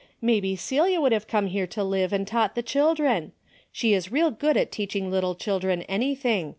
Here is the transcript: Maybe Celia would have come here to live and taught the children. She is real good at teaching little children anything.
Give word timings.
Maybe 0.19 0.55
Celia 0.55 0.99
would 0.99 1.11
have 1.11 1.27
come 1.27 1.45
here 1.45 1.67
to 1.67 1.83
live 1.83 2.11
and 2.11 2.25
taught 2.25 2.55
the 2.55 2.63
children. 2.63 3.33
She 3.71 3.93
is 3.93 4.11
real 4.11 4.31
good 4.31 4.57
at 4.57 4.71
teaching 4.71 5.11
little 5.11 5.35
children 5.35 5.83
anything. 5.83 6.49